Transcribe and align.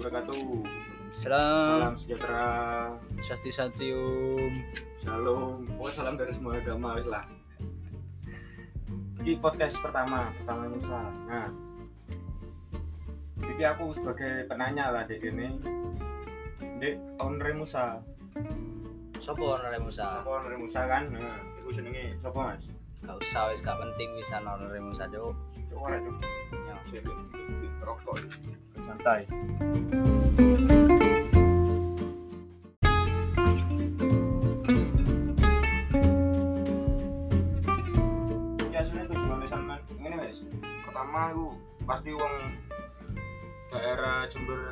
wabarakatuh. 0.00 0.64
Salam 1.12 1.92
Salam 1.92 1.94
sejahtera, 2.00 2.48
Sasti 3.20 3.52
Santium 3.52 4.64
shalom. 4.96 5.68
Pokoknya 5.76 5.92
salam 5.92 6.14
dari 6.16 6.32
semua 6.32 6.56
agama 6.56 6.96
wis 6.96 7.04
lah. 7.04 7.28
Ini 9.20 9.36
podcast 9.44 9.76
pertama, 9.84 10.32
pertama 10.40 10.72
Musa. 10.72 11.04
Nah, 11.28 11.52
jadi 13.44 13.76
aku 13.76 13.92
sebagai 13.92 14.48
penanya 14.48 14.88
lah 14.88 15.04
dek 15.04 15.20
ini. 15.20 15.60
Dek 16.80 16.96
owner 17.20 17.52
Musa. 17.52 18.00
Sopo 19.20 19.52
ora 19.52 19.76
Musa 19.76 20.24
Siapa 20.24 20.32
owner 20.32 20.56
Musa 20.56 20.80
kan? 20.88 21.12
Nah, 21.12 21.44
itu 21.60 21.76
jenenge 21.76 22.16
siapa 22.16 22.56
Mas? 22.56 22.64
Gak 23.04 23.20
usah 23.20 23.52
wis 23.52 23.60
gak 23.60 23.76
penting 23.76 24.08
bisa 24.16 24.40
ora 24.40 24.80
Musa 24.80 25.04
cuk 25.12 25.36
Coba 25.68 25.92
ora 25.92 25.98
cuk. 26.00 26.16
Ya. 26.88 27.04
Rokok. 27.84 28.16
Santai. 28.90 29.22
Ya 38.74 38.82
sudah. 38.82 39.06
Pertama 40.82 41.30
iku 41.30 41.54
pasti 41.86 42.10
wong 42.10 42.34
daerah 43.70 44.26
Jember 44.26 44.62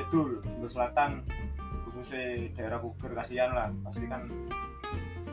Kidul, 0.00 0.40
Jember 0.40 0.68
Selatan 0.72 1.28
khususnya 1.84 2.48
daerah 2.56 2.80
Puger 2.80 3.12
kasihan 3.12 3.52
lah. 3.52 3.68
Pasti 3.84 4.08
kan 4.08 4.32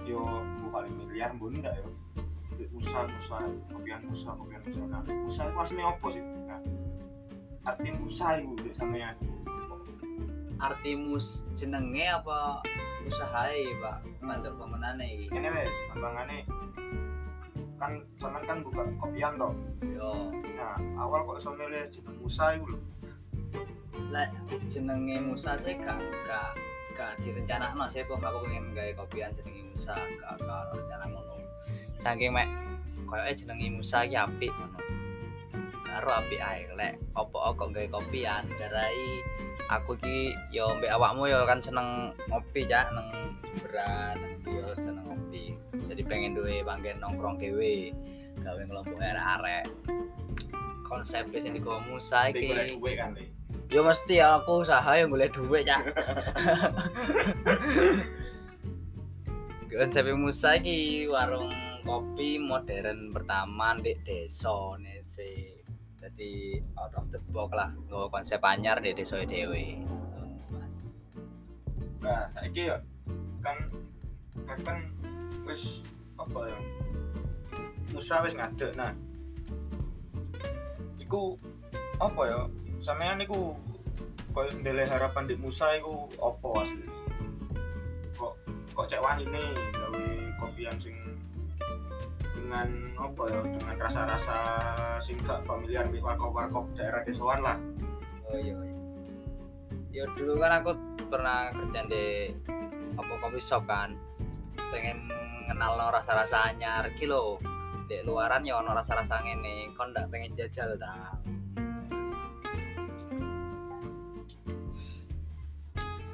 yo 0.03 0.43
bu 0.59 0.67
paling 0.75 0.91
miliar 0.99 1.31
mbun 1.31 1.63
ndak 1.63 1.79
yo? 1.79 1.87
Di 2.59 2.67
usaha 2.75 3.07
usaha 3.15 3.47
kopian 3.71 4.03
usaha 4.11 4.35
kopian 4.35 4.59
usaha 4.67 4.87
nah 4.91 4.99
usaha 5.23 5.47
itu 5.47 5.59
aslinya 5.59 5.87
apa 5.87 6.07
sih? 6.11 6.19
Nah 6.19 6.59
arti 7.65 7.89
usaha 8.05 8.37
itu 8.37 8.53
dek 8.61 8.77
sampean 8.77 9.17
Artimus 10.55 11.43
jenenge 11.51 12.07
apa 12.07 12.63
usahae 13.05 13.75
Pak? 13.83 13.97
Bantu 14.23 14.49
bangunane 14.55 15.03
iki. 15.03 15.25
Ini 15.35 15.51
wes 15.51 15.75
kembangane 15.91 16.47
kan 17.75 17.99
sampean 18.15 18.43
kan 18.47 18.57
buka 18.63 18.87
kopian 18.95 19.35
toh. 19.35 19.51
Yo. 19.83 20.31
Nah 20.55 20.79
awal 20.95 21.27
kok 21.27 21.43
iso 21.43 21.51
milih 21.59 21.83
jeneng 21.91 22.17
usaha 22.23 22.55
itu 22.55 22.65
lho. 22.71 22.79
Lek 24.15 24.31
jenenge 24.71 25.19
Musa 25.19 25.59
sih 25.59 25.75
gak 25.75 25.99
gak 26.23 26.55
gak 26.95 27.11
direncanakno 27.19 27.91
sih 27.91 28.07
kok 28.07 28.23
aku 28.23 28.47
pengen 28.47 28.71
gawe 28.71 28.91
kopian 28.95 29.35
jenenge 29.35 29.75
Musa 29.75 29.93
gak 30.23 30.39
gak 30.39 30.71
rencana 30.71 31.05
ngono. 31.11 31.35
Saking 31.99 32.31
mek 32.31 32.47
koyoke 33.11 33.43
jenenge 33.43 33.67
Musa 33.75 34.07
iki 34.07 34.15
apik 34.15 34.55
ngono 34.55 34.84
karo 35.95 36.11
apik 36.19 36.43
ae 36.43 36.67
lek 36.75 36.99
opo 37.15 37.55
kok 37.55 37.71
gawe 37.71 37.87
kopian 37.87 38.43
darai 38.59 39.23
aku 39.71 39.95
iki 39.95 40.35
yo 40.51 40.75
mbek 40.75 40.91
awakmu 40.91 41.31
yo 41.31 41.47
kan 41.47 41.63
seneng 41.63 42.11
ngopi 42.27 42.67
ya 42.67 42.83
nang 42.91 43.07
beran 43.63 44.19
nang 44.19 44.35
yo 44.43 44.75
seneng 44.75 45.07
ngopi 45.07 45.55
jadi 45.87 46.03
pengen 46.03 46.35
duwe 46.35 46.59
panggen 46.67 46.99
nongkrong 46.99 47.39
dhewe 47.39 47.95
gawe 48.43 48.59
ngelompok 48.59 48.99
arek-arek 48.99 49.71
konsep 50.83 51.23
sing 51.31 51.55
digawa 51.55 51.79
Musa 51.87 52.27
iki 52.27 52.51
kan 52.99 53.15
dek 53.15 53.31
Ya 53.73 53.81
mesti 53.81 54.21
aku 54.21 54.61
usaha 54.61 54.93
yang 54.93 55.09
golek 55.09 55.33
duit 55.33 55.65
ya. 55.65 55.81
Konsep 59.73 60.05
Musa 60.13 60.61
iki 60.61 61.09
warung 61.09 61.49
kopi 61.81 62.37
modern 62.37 63.09
pertama 63.09 63.73
di 63.81 63.97
desa 64.05 64.77
sih. 65.09 65.54
Jadi 66.05 66.61
out 66.77 66.93
of 67.01 67.09
the 67.09 67.17
box 67.33 67.49
lah, 67.57 67.73
nggawa 67.89 68.13
konsep 68.13 68.37
anyar 68.45 68.77
di 68.77 68.93
desa 68.93 69.25
dhewe. 69.25 69.81
nah 72.05 72.29
saiki 72.29 72.69
ya 72.69 72.77
kan 73.41 73.57
kan 74.45 74.59
kan 74.61 74.77
wis 75.49 75.81
apa 76.21 76.45
ya? 76.45 76.59
Usaha 77.97 78.21
wis 78.21 78.37
ngadeg. 78.37 78.69
Nah 78.77 78.93
iku 81.01 81.41
apa 81.97 82.21
ya? 82.29 82.39
Sampean 82.77 83.25
iku 83.25 83.57
koyo 84.29 84.53
ndele 84.61 84.85
harapan 84.85 85.25
di 85.25 85.33
Musa 85.33 85.73
iku 85.73 86.05
apa 86.21 86.69
asli? 86.69 86.85
Kok 88.13 88.33
kok 88.77 88.85
cek 88.93 89.01
wani 89.01 89.25
nih 89.25 89.49
gawe 89.73 90.05
yang 90.61 90.77
sing 90.77 90.93
dengan 92.45 92.69
apa 92.93 93.23
ya 93.25 93.41
dengan 93.41 93.75
rasa-rasa 93.81 94.37
sing 95.01 95.17
gak 95.25 95.41
familiar 95.49 95.89
di 95.89 95.97
warkop-warkop 95.97 96.69
daerah 96.77 97.01
desoan 97.01 97.41
lah 97.41 97.57
Oh 98.29 98.37
iya. 98.37 98.57
iya. 98.57 98.75
Ya 99.95 100.03
dulu 100.17 100.41
kan 100.41 100.61
aku 100.61 100.71
pernah 101.07 101.53
kerja 101.53 101.81
di 101.87 102.33
apa 102.97 103.13
kopi 103.21 103.39
shop 103.39 103.69
kan. 103.69 103.93
Pengen 104.73 105.07
kenal 105.45 105.77
no 105.77 105.93
rasa-rasa 105.93 106.49
anyar 106.51 106.89
iki 106.89 107.05
lho. 107.05 107.37
Di 107.85 108.01
luaran 108.01 108.41
ya 108.41 108.59
ono 108.59 108.73
rasa-rasa 108.73 109.21
ngene, 109.21 109.71
kon 109.77 109.93
ndak 109.93 110.09
pengen 110.09 110.33
jajal 110.33 110.73
ta. 110.75 111.21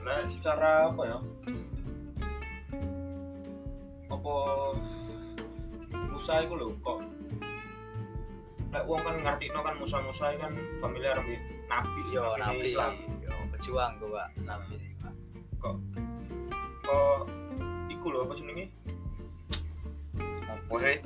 Nah, 0.03 0.27
secara 0.27 0.91
apa 0.91 1.01
ya? 1.07 1.17
Apa 4.11 4.35
Musa 6.21 6.37
iku 6.45 6.53
lho 6.53 6.69
kok 6.85 7.01
Lek 8.69 8.85
wong 8.85 9.01
kan 9.01 9.17
ngerti 9.25 9.49
kan 9.49 9.73
Musa-Musa 9.81 10.37
kan 10.37 10.53
familiar 10.77 11.17
ambek 11.17 11.41
nabi 11.65 12.01
Yo 12.13 12.37
nabi 12.37 12.61
nabi 12.61 12.69
Islam. 12.69 12.93
Yo 13.25 13.33
pejuang 13.49 13.97
gua, 13.97 14.29
Pak. 14.29 14.29
Nabi 14.45 14.77
Pak. 15.01 15.13
Kok 15.57 17.25
iku 17.89 18.05
lho 18.13 18.21
apa 18.21 18.37
jenenge? 18.37 18.69
Apa 20.45 20.75
sih? 20.85 20.97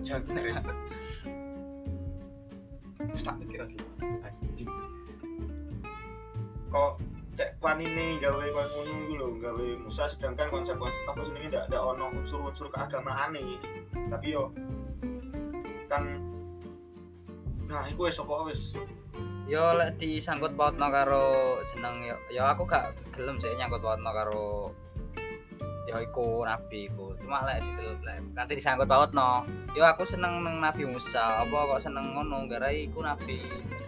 Jangan 0.00 0.64
Wis 3.12 3.28
tak 3.28 3.36
pikir. 3.44 3.60
Anjing. 4.24 4.72
Kok 6.72 6.92
cek 7.36 7.60
wanine 7.60 8.16
gawe 8.24 8.40
koyo 8.40 8.68
ngono 8.72 9.07
gawe 9.38 9.66
Musa 9.80 10.04
sedangkan 10.10 10.50
konsep 10.50 10.76
apa 10.78 11.20
jenenge 11.22 11.54
ndak 11.54 11.70
ada 11.70 11.78
ono 11.80 12.10
unsur-unsur 12.18 12.68
keagamaane. 12.68 13.58
Tapi 14.10 14.26
yo 14.34 14.50
kan 15.88 16.04
Nah, 17.68 17.84
iku 17.84 18.08
wis 18.08 18.16
apa 18.16 18.48
wis 18.48 18.72
Yo 19.48 19.76
lek 19.76 19.96
disangkut 20.00 20.56
pautno 20.56 20.88
karo 20.92 21.56
jeneng 21.68 22.04
yo, 22.04 22.16
yo 22.28 22.44
aku 22.44 22.68
gak 22.68 22.92
gelem 23.16 23.40
sih 23.40 23.52
nyangkut 23.56 23.80
pautno 23.80 24.12
karo 24.12 24.72
yo 25.88 25.96
iku 26.04 26.44
nabi 26.44 26.88
iku. 26.88 27.16
Cuma 27.16 27.48
lek 27.48 27.64
didelok 27.64 28.00
lek 28.04 28.20
nanti 28.36 28.60
disangkut 28.60 28.84
pautno. 28.84 29.48
Yo 29.72 29.84
aku 29.88 30.04
seneng 30.04 30.44
nang 30.44 30.60
Nabi 30.60 30.84
Musa. 30.84 31.44
Apa 31.44 31.76
kok 31.76 31.88
seneng 31.88 32.12
ngono 32.12 32.44
garai 32.44 32.88
iku 32.88 33.00
nabi 33.00 33.40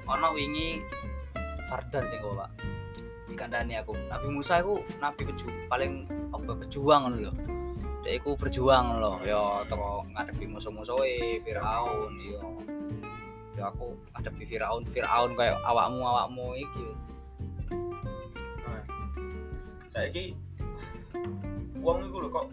ono 0.09 0.33
wingi 0.33 0.81
Fardan 1.69 2.09
sing 2.09 2.21
Pak. 2.25 2.70
Dikandani 3.31 3.79
aku. 3.79 3.95
Nabi 4.11 4.27
Musa 4.29 4.59
iku 4.59 4.83
nabi 4.99 5.23
peju 5.25 5.47
paling 5.71 6.05
apa 6.35 6.53
pejuang 6.67 7.15
lho. 7.15 7.33
Dia 8.01 8.17
iku 8.17 8.33
berjuang 8.35 8.97
lho, 8.97 9.21
yo 9.29 9.61
teko 9.69 10.03
ngadepi 10.17 10.49
musuh-musuhe 10.49 11.45
Firaun 11.45 12.13
yo. 12.19 12.43
Yo 13.55 13.63
aku 13.69 13.93
ngadepi 14.17 14.45
Firaun, 14.49 14.83
Firaun 14.89 15.37
kayak 15.37 15.61
awakmu 15.63 16.01
awakmu 16.03 16.47
iki 16.57 16.81
wis. 16.91 17.07
saiki 19.91 20.33
wong 21.83 22.07
iku 22.07 22.23
lho 22.23 22.31
kok 22.31 22.47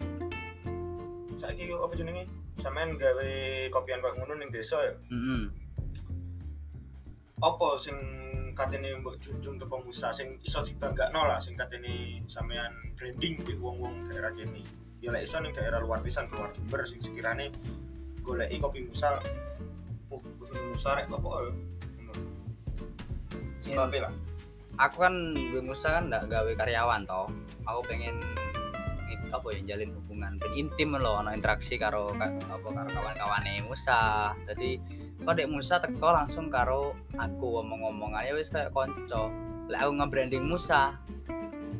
saiki 1.38 1.70
apa 1.70 1.94
jenenge 1.94 2.26
sampean 2.58 2.98
gawe 2.98 3.30
kopian 3.70 4.02
kok 4.02 4.18
ngono 4.18 4.34
ning 4.42 4.50
desa 4.50 4.74
ya 4.82 4.94
Heeh. 5.06 5.42
apa 7.38 7.68
sing 7.78 7.94
katene 8.58 8.98
mbok 8.98 9.22
junjung 9.22 9.54
teko 9.54 9.78
Musa 9.86 10.10
sing 10.10 10.34
iso 10.42 10.66
dibanggakno 10.66 11.30
lah 11.30 11.38
sing 11.38 11.54
katene 11.54 12.26
sampean 12.26 12.74
branding 12.98 13.38
di 13.46 13.54
wong-wong 13.54 14.10
daerah 14.10 14.34
kene 14.34 14.66
ya 14.98 15.14
lek 15.14 15.22
iso 15.30 15.38
ning 15.38 15.54
daerah 15.54 15.78
luar 15.78 16.02
pisan 16.02 16.26
keluar 16.26 16.50
Jember 16.50 16.82
sing 16.82 16.98
sekirane 16.98 17.54
goleki 18.26 18.58
kopi 18.58 18.82
Musa 18.82 19.22
oh 20.10 20.18
kopi 20.18 20.58
Musa 20.74 20.98
rek 20.98 21.06
apa 21.06 21.28
ya 21.38 21.50
ngono 22.02 22.12
sebabnya 23.62 24.10
lah 24.10 24.14
Aku 24.78 25.02
kan 25.02 25.34
gue 25.34 25.58
Musa 25.58 25.90
kan 25.90 26.06
ndak 26.06 26.30
gawe 26.30 26.54
karyawan 26.54 27.02
toh. 27.02 27.26
Aku 27.66 27.82
pengen 27.90 28.22
apa 29.34 29.50
ya 29.50 29.74
jalin 29.74 29.90
hubungan 29.90 30.38
intim 30.54 30.94
loh 30.94 31.18
ono 31.18 31.34
interaksi 31.34 31.74
karo 31.82 32.14
ka- 32.14 32.30
apa 32.46 32.62
karo 32.62 32.86
kawan-kawane 32.86 33.58
Musa. 33.66 34.30
Jadi 34.46 34.78
kok 35.24 35.34
dek 35.34 35.50
Musa 35.50 35.82
teko 35.82 36.08
langsung 36.14 36.46
karo 36.48 36.94
aku 37.18 37.60
ngomong-ngomong 37.60 38.14
aja 38.14 38.32
wis 38.34 38.50
kayak 38.50 38.70
konco. 38.70 39.32
Lek 39.68 39.80
aku 39.82 39.92
nge-branding 39.98 40.44
Musa. 40.46 40.96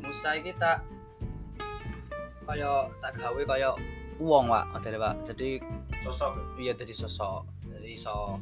Musa 0.03 0.37
iki 0.37 0.53
tak 0.57 0.83
kaya 2.49 2.89
tak 2.97 3.13
gawe 3.17 3.41
kaya 3.45 3.69
uang 4.17 4.49
Pak, 4.49 4.65
modele 4.73 4.97
Pak. 4.97 5.15
Jadi 5.29 5.61
sosok 5.99 6.55
iya 6.55 6.71
jadi 6.71 6.95
sosok 6.95 7.43
jadi 7.67 7.89
iso 7.99 8.39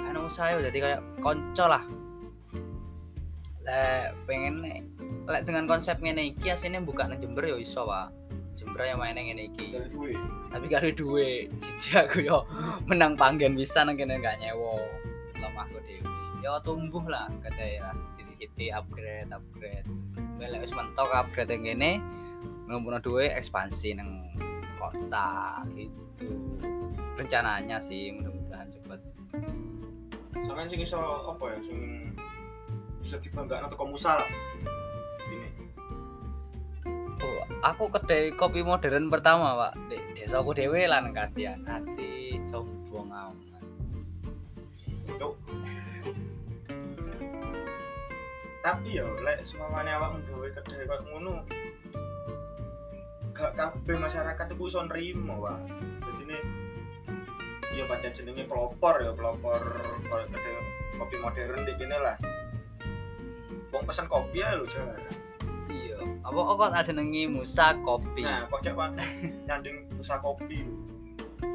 anu 0.00 0.28
saya 0.32 0.56
jadi 0.60 0.78
kayak 0.80 1.00
konco 1.20 1.64
lah 1.68 1.84
lek 3.64 4.12
pengen 4.28 4.84
lek 5.28 5.42
dengan 5.44 5.64
konsep 5.68 6.00
ngene 6.00 6.36
iki 6.36 6.52
asine 6.52 6.80
buka 6.80 7.08
nang 7.08 7.20
Jember 7.20 7.44
ya 7.44 7.56
iso 7.60 7.84
Pak 7.84 8.08
Jember 8.74 8.90
yang 8.90 8.98
main 8.98 9.14
ngene 9.14 9.54
iki. 9.54 9.70
Dari 9.70 9.86
duit 9.86 10.18
tapi 10.50 10.66
ada 10.66 10.90
duit 10.90 11.46
siji 11.62 11.94
aku 11.94 12.26
yo 12.26 12.42
menang 12.90 13.14
panggen 13.14 13.54
bisa 13.54 13.86
nang 13.86 13.94
kene 13.94 14.18
gak 14.18 14.42
nyewa. 14.42 14.82
Lemahku 15.38 15.78
dhewe. 15.86 16.02
Yo 16.42 16.58
tumbuh 16.66 17.06
lah 17.06 17.30
ke 17.38 17.54
daerah 17.54 17.94
city-city 18.18 18.74
upgrade 18.74 19.30
upgrade. 19.30 19.86
Lek 20.42 20.58
wis 20.58 20.74
mentok 20.74 21.06
upgrade 21.14 21.54
yang 21.54 21.62
kene 21.62 22.02
ngumpulno 22.66 22.98
duit 22.98 23.30
ekspansi 23.38 23.94
nang 23.94 24.26
kota 24.74 25.62
gitu. 25.78 26.34
Rencananya 27.14 27.78
sih 27.78 28.10
mudah-mudahan 28.10 28.74
cepet. 28.74 29.00
Sampean 30.42 30.66
sing 30.66 30.82
iso 30.82 30.98
apa 31.30 31.44
ya 31.46 31.58
sing 31.62 32.10
bisa 32.98 33.22
dibanggakan 33.22 33.70
atau 33.70 33.78
komusa 33.78 34.18
lah. 34.18 34.26
ini 34.26 34.66
Oh, 34.66 34.83
aku 37.64 37.88
kedai 37.88 38.32
kopi 38.36 38.60
modern 38.60 39.08
pertama 39.08 39.56
pak. 39.56 39.72
Di 39.88 39.98
desa 40.16 40.40
aku 40.40 40.52
dewe 40.52 40.84
nang 40.88 41.12
kasihan 41.16 41.60
asih 41.64 42.40
sombong 42.44 43.08
amat. 43.08 43.62
Tapi 48.64 48.96
ya 48.96 49.04
lek 49.04 49.44
semuanya 49.44 50.00
awak 50.00 50.16
nggawe 50.24 50.48
kedai 50.56 50.88
kok 50.88 51.04
ngono 51.04 51.44
gak 53.34 53.52
kabeh 53.58 53.98
masyarakat 53.98 54.46
itu 54.56 54.64
iso 54.64 54.80
nrimo 54.88 55.36
Pak. 55.42 55.58
Jadi 56.00 56.22
ini 56.24 56.38
ya 57.74 57.84
pancen 57.90 58.14
jenenge 58.14 58.46
pelopor 58.46 59.02
ya 59.02 59.12
pelopor 59.12 59.60
kedai 60.08 60.54
kopi 60.96 61.16
modern 61.20 61.66
di 61.66 61.72
kene 61.76 61.98
lah. 61.98 62.16
Wong 63.74 63.84
pesen 63.84 64.06
kopi 64.06 64.40
ya 64.40 64.56
lho 64.56 64.64
jarang 64.70 65.23
apa 66.24 66.40
kok 66.40 66.72
ada 66.72 66.92
nengi 66.92 67.28
Musa 67.28 67.76
kopi? 67.84 68.22
Nah 68.24 68.48
kok 68.48 68.60
cek 68.64 68.74
nyanding 69.48 69.88
usaha 69.98 70.20
kopi. 70.20 70.64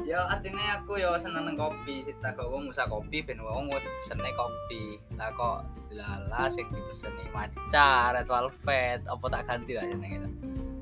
Ya 0.06 0.22
aslinya 0.26 0.82
aku 0.82 0.98
ya 0.98 1.14
seneng 1.18 1.46
nang 1.50 1.56
kopi. 1.58 2.06
Kita 2.06 2.34
gawa 2.34 2.58
Musa 2.62 2.86
kopi 2.86 3.22
ben 3.22 3.42
wong 3.42 3.70
pesene 3.70 4.30
kopi. 4.34 4.98
Lah 5.18 5.30
kok 5.34 5.66
lala 5.90 6.46
sing 6.50 6.66
dipeseni 6.70 7.26
maca 7.34 8.14
red 8.14 8.26
velvet. 8.26 9.00
Apa 9.06 9.24
tak 9.30 9.42
ganti 9.46 9.72
lah 9.74 9.84
jenenge 9.86 10.22
itu 10.22 10.30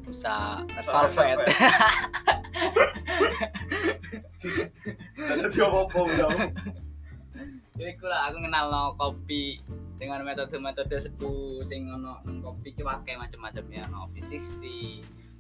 Musa 0.09 0.65
red 0.69 0.87
velvet. 0.87 1.39
Dadi 5.19 5.59
apa-apa 5.61 6.01
udah. 7.79 7.87
Iku 7.95 8.05
lah 8.11 8.21
aku 8.27 8.43
kenal 8.43 8.65
no 8.75 8.83
kopi 8.99 9.63
dengan 9.99 10.27
metode-metode 10.27 10.99
seduh 10.99 11.63
sing 11.63 11.87
ono 11.87 12.19
nang 12.27 12.43
kopi 12.43 12.75
ki 12.75 12.83
wakai 12.83 13.15
macam-macam 13.15 13.65
ya 13.71 13.87
no 13.87 14.11
V60, 14.15 14.63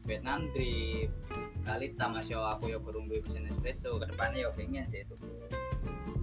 Vietnam 0.07 0.47
drip, 0.55 1.11
kali 1.67 1.99
tamasyo 1.99 2.47
aku 2.47 2.71
yo 2.71 2.79
burung 2.79 3.11
duwe 3.11 3.27
mesin 3.27 3.51
espresso 3.51 3.99
ke 3.99 4.07
depannya 4.07 4.47
yo 4.47 4.51
pengen 4.55 4.87
sih 4.87 5.03
itu. 5.03 5.19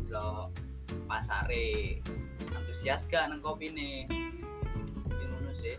Lo 0.07 0.55
pasare 1.03 1.99
antusias 2.55 3.03
gak 3.11 3.27
nang 3.27 3.43
kopi 3.43 3.75
nih 3.75 4.07
ngono 5.11 5.51
sih. 5.59 5.75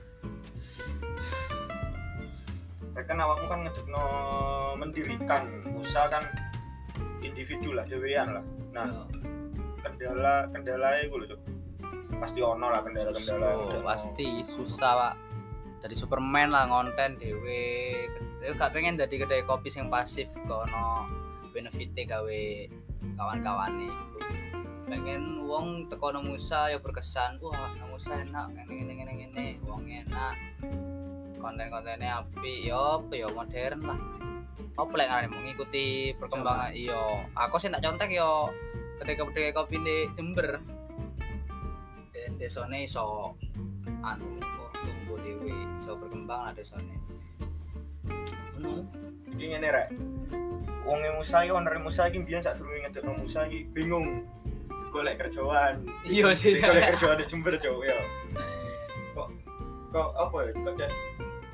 Kan 3.06 3.22
awakmu 3.22 3.46
kan 3.48 3.60
ngedekno 3.64 4.04
mendirikan 4.76 5.42
usaha 5.76 6.12
kan 6.12 6.24
individu 7.24 7.72
lah 7.72 7.88
dewean 7.88 8.40
lah. 8.40 8.44
Nah 8.72 9.06
kendala 9.86 10.34
kendala 10.50 10.88
itu 11.02 11.14
loh 11.14 11.26
Cuk. 11.30 11.40
pasti 12.16 12.40
ono 12.40 12.66
lah 12.72 12.80
kendala 12.82 13.10
kendala 13.12 13.48
so, 13.54 13.78
pasti. 13.84 14.28
Susah 14.48 14.92
pak. 14.96 15.14
Dari 15.84 15.94
Superman 15.94 16.50
lah 16.50 16.66
ngonten 16.66 17.20
dewe 17.20 17.62
Dewe 18.40 18.52
gak 18.56 18.72
pengen 18.74 18.98
jadi 18.98 19.14
kedai 19.14 19.46
kopi 19.46 19.70
sing 19.70 19.86
pasif 19.92 20.32
kono 20.48 21.06
benefitnya 21.54 22.16
gawe 22.16 22.42
kawan-kawan 23.16 23.72
nih 23.80 23.92
pengen 24.86 25.42
wong 25.50 25.90
teko 25.90 26.14
nang 26.14 26.30
Musa 26.30 26.70
ya 26.70 26.78
berkesan 26.78 27.42
wah 27.42 27.74
nang 27.74 27.90
Musa 27.90 28.14
enak 28.22 28.54
ngene 28.54 28.70
ngene 28.70 28.92
ngene 28.94 29.12
ngene 29.18 29.46
wong 29.66 29.82
enak. 29.90 30.34
Konten-kontennya 31.42 32.22
api 32.22 32.70
yo 32.70 33.02
apa 33.02 33.12
yo 33.18 33.28
modern 33.34 33.80
lah. 33.82 34.00
Apa 34.78 34.92
lek 34.94 35.08
ngarani 35.10 35.28
mengikuti 35.32 36.14
perkembangan 36.14 36.72
iyo 36.76 37.24
aku 37.34 37.58
sih 37.58 37.72
tak 37.72 37.82
contek 37.82 38.14
yo 38.14 38.52
kedai 39.14 39.54
kopi 39.54 39.76
di 39.78 40.10
Jember. 40.18 40.58
Dan 42.10 42.32
desone 42.42 42.90
iso 42.90 43.38
anu 44.02 44.42
tumbuh 44.82 45.18
dewi 45.22 45.54
iso 45.78 45.94
berkembang 45.94 46.50
lah 46.50 46.52
desone. 46.56 46.98
Ngono 48.58 48.82
iki 49.30 49.44
ngene 49.54 49.68
rek. 49.70 49.88
Wong 50.82 51.02
Musa 51.14 51.46
iki 51.46 51.54
owner 51.54 51.78
Musa 51.78 52.10
iki 52.10 52.18
biyen 52.26 52.42
sak 52.42 52.58
durunge 52.58 52.90
ngedekno 52.90 53.14
Musa 53.14 53.46
iki 53.46 53.70
bingung. 53.70 54.26
Golek 54.90 55.22
kerjaan. 55.22 55.86
Iya 56.02 56.34
sih. 56.34 56.58
golek 56.58 56.98
kerjaan 56.98 57.22
di 57.22 57.24
Jember 57.30 57.54
Cuk 57.62 57.86
ya 57.86 57.98
kok 59.16 59.28
kok 59.94 60.10
apa 60.12 60.36
ya 60.44 60.50
kok 60.60 60.74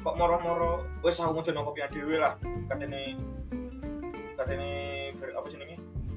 kok 0.02 0.14
moro-moro 0.18 0.82
wis 1.04 1.20
aku 1.20 1.36
ngedekno 1.36 1.68
kopi 1.68 1.84
dhewe 1.92 2.16
lah. 2.16 2.40
Katene 2.70 3.20
apa 4.40 4.81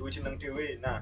duwe 0.05 0.13
jeneng 0.21 0.37
dhewe 0.37 0.77
nah 0.85 1.01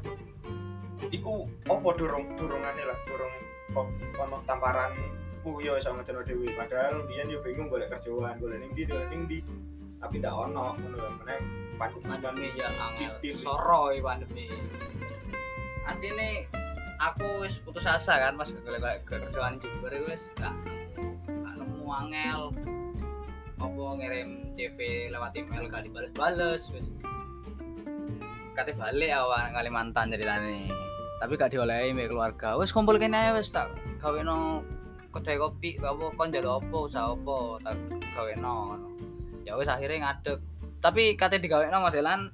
iku 1.12 1.44
apa 1.68 1.90
dorong 2.00 2.40
dorongane 2.40 2.88
lah 2.88 2.96
dorong 3.04 3.36
kok 3.76 3.88
ono 4.16 4.40
tamparan 4.48 4.96
uh 5.44 5.58
yo 5.60 5.76
iso 5.76 5.92
ngedekno 5.92 6.24
dhewe 6.24 6.48
padahal 6.56 7.04
biyen 7.12 7.28
yo 7.28 7.44
bingung 7.44 7.68
golek 7.68 7.92
kerjaan 7.92 8.40
golek 8.40 8.64
ning 8.64 8.72
ndi 8.72 8.88
golek 8.88 9.12
ning 9.12 9.28
ndi. 9.28 9.40
Tapi 10.00 10.24
ndak 10.24 10.32
ono 10.32 10.80
ngono 10.80 10.96
lho 10.96 11.10
meneh 11.20 11.40
pandemi. 11.76 12.56
Ya 12.56 12.72
angel. 12.72 13.20
Soro 13.44 13.92
pandemi. 14.00 14.48
Asline 15.84 16.48
aku 17.04 17.44
wis 17.44 17.60
putus 17.60 17.84
asa 17.84 18.24
kan 18.24 18.40
pas 18.40 18.56
golek 18.56 19.04
kerjaan 19.04 19.60
Jember 19.60 19.92
wis 20.08 20.32
gak 20.40 20.56
nemu 21.60 21.84
angel. 21.92 22.56
Apa 23.60 23.84
ngirim 24.00 24.56
CV 24.56 25.12
lewat 25.12 25.36
email 25.36 25.68
gak 25.68 25.84
dibales-bales 25.92 26.72
wis 26.72 26.88
kate 28.54 28.74
balik 28.78 29.10
awak 29.10 29.50
nang 29.50 29.54
Kalimantan 29.58 30.14
ceritane. 30.14 30.70
Tapi 31.18 31.34
gak 31.40 31.52
diolehi 31.54 31.94
mbek 31.94 32.14
keluarga. 32.14 32.56
Wis 32.60 32.74
kumpul 32.74 33.02
kene 33.02 33.18
ae 33.18 33.32
wis 33.38 33.50
tak 33.50 33.74
gaweno 33.98 34.62
kedai 35.14 35.38
kopi 35.38 35.78
apa 35.78 36.10
kon 36.18 36.34
njaluk 36.34 36.66
apa 36.66 36.78
usaha 36.90 37.14
apa 37.14 37.38
tak 37.62 37.78
gaweno 38.18 38.78
ya 39.46 39.58
wis 39.58 39.70
akhirnya 39.70 40.10
ngadeg. 40.10 40.40
Tapi 40.84 41.16
kate 41.18 41.42
digawekno 41.42 41.82
modelan 41.82 42.30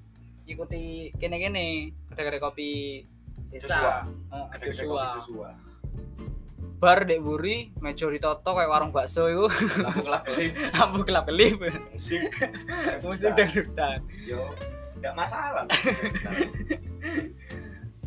ikuti 0.50 1.13
kene-kene 1.15 1.94
kedai-kedai 2.12 2.41
kopi 2.41 2.70
desa. 3.53 4.03
Gede-gede 4.58 4.74
Joshua. 4.74 4.89
kopi 4.89 5.17
Joshua. 5.22 5.50
Bar 6.79 7.03
dek 7.03 7.20
buri 7.20 7.75
meja 7.84 8.08
ditoto 8.08 8.55
kayak 8.55 8.72
warung 8.72 8.96
bakso 8.96 9.27
iku. 9.27 9.51
Lampu 9.84 10.01
kelap 10.08 10.24
kelip 10.24 10.51
lampu 10.79 11.00
kelap 11.03 11.24
kelip 11.27 11.55
musik 11.91 12.22
musik 13.03 13.36
dangdutan. 13.36 14.00
Yo 14.24 14.48
nggak 15.00 15.15
masalah. 15.15 15.65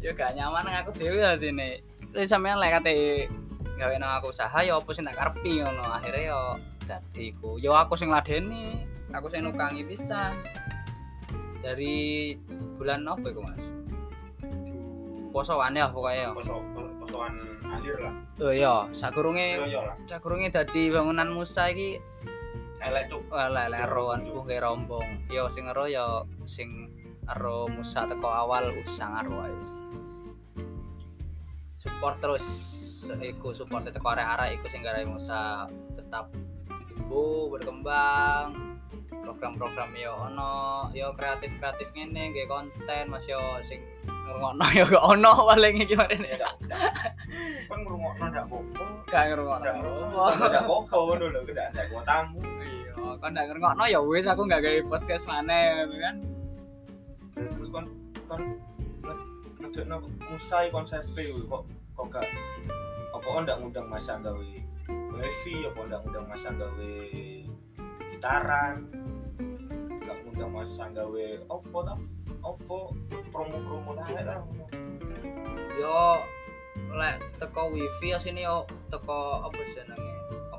Ya 0.02 0.10
gak 0.10 0.34
nyaman 0.34 0.66
aku 0.82 0.98
dhewe 0.98 1.22
lah 1.22 1.38
sini. 1.38 1.78
Terus 2.10 2.26
sampean 2.26 2.58
lek 2.58 2.74
kate 2.74 3.30
gawe 3.78 3.94
nang 4.02 4.18
aku 4.18 4.34
usaha 4.34 4.58
ya 4.58 4.74
apa 4.74 4.90
sing 4.90 5.06
tak 5.06 5.14
karepi 5.14 5.62
ngono. 5.62 5.94
Akhirnya 5.94 6.34
yo 6.34 6.42
dadi 6.90 7.30
ku 7.38 7.54
yo 7.62 7.70
aku 7.70 7.94
sing 7.94 8.10
ladeni 8.10 8.82
aku 9.14 9.30
sing 9.30 9.46
nukangi 9.46 9.86
pisan. 9.86 10.34
Dari 11.62 12.34
bulan 12.74 13.06
apa 13.06 13.30
iku 13.30 13.46
Mas? 13.46 13.62
Posoan 15.30 15.78
ya 15.78 15.86
pokoknya 15.86 16.34
poso 16.34 16.58
posoan 16.98 17.38
akhir 17.62 18.02
lah. 18.02 18.14
Oh 18.42 18.50
iya. 18.50 18.74
Sakurunge 18.90 19.62
lah. 19.70 19.94
sakurunge 20.10 20.50
dadi 20.50 20.90
bangunan 20.90 21.30
Musa 21.30 21.70
iki 21.70 22.02
elek 22.82 23.04
cuk 23.08 23.22
Wala 23.30 23.68
leroan 23.68 24.26
ku 24.26 24.42
ke 24.42 24.58
rombong. 24.58 25.26
Yo 25.28 25.46
sing 25.48 25.64
ero 25.66 25.86
yo 25.86 26.26
sing 26.44 26.90
ero 27.24 27.70
Musa 27.70 28.04
teko 28.04 28.26
awal 28.26 28.74
usang 28.82 29.14
ero 29.22 29.46
wis. 29.46 29.72
Support 31.78 32.18
terus 32.18 32.46
iku 33.20 33.50
support 33.52 33.82
teko 33.84 34.08
arek-arek 34.08 34.58
iku 34.58 34.66
sing 34.68 34.82
garai 34.82 35.02
Musa 35.04 35.66
tetap 35.94 36.30
tumbuh 36.88 37.50
berkembang. 37.50 38.74
Program-program 39.22 39.94
yo 39.94 40.18
ono, 40.18 40.90
yo 40.90 41.14
kreatif-kreatif 41.14 41.94
ngene 41.94 42.34
nggih 42.34 42.50
konten 42.50 43.06
Mas 43.06 43.22
yo 43.24 43.38
sing 43.62 43.78
ngrungokno 44.02 44.66
yo 44.74 44.82
gak 44.84 45.04
ono 45.04 45.46
paling 45.46 45.78
iki 45.78 45.94
marene. 45.94 46.34
kan 47.70 47.78
ngrungokno 47.78 48.24
ndak 48.34 48.44
apa-apa 48.50 48.84
Gak 49.06 49.22
ngrungokno. 49.30 49.62
ndak 49.62 49.74
ngrungokno 49.78 50.44
ndak 50.50 50.62
apa-apa 50.66 50.96
ngono 50.98 51.24
lho 51.30 51.40
ndak 51.46 51.86
kuotamu 51.86 52.38
Iya, 52.42 52.51
kon 53.22 53.30
ndak 53.30 53.46
ngrungokno? 53.54 53.86
Ya 53.86 54.02
wis 54.02 54.26
aku 54.26 54.50
gak 54.50 54.66
gawe 54.66 54.80
podcast 54.90 55.30
maneh 55.30 55.86
ngono 55.86 55.96
kan. 56.02 56.16
terus 57.32 57.70
kan 57.70 57.86
kan 58.26 58.40
ngedekno 59.62 59.96
musai 60.26 60.68
konsep 60.74 61.06
kok 61.14 61.62
kok 61.94 62.06
gak 62.10 62.26
apa 63.14 63.26
kok 63.30 63.42
ndak 63.46 63.56
ngundang 63.62 63.86
masa 63.86 64.18
gawe 64.18 64.50
wifi 65.14 65.54
apa 65.64 65.78
undang-undang 65.86 66.26
masa 66.26 66.50
gawe 66.50 66.92
gitaran 68.10 68.74
nggak 70.02 70.18
undang 70.26 70.50
masa 70.50 70.84
gawe 70.90 71.26
opo 71.46 71.78
toh 71.86 71.98
opo 72.42 72.78
promo-promo 73.30 73.94
tahe 74.02 74.20
lah 74.26 74.42
yo 75.78 76.20
lek 76.92 77.16
teko 77.38 77.72
wifi 77.72 78.12
asine 78.12 78.42
yo 78.44 78.66
teko 78.90 79.46
apa 79.46 79.60
jenenge 79.72 80.11